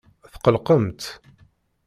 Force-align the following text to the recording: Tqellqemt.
Tqellqemt. 0.33 1.01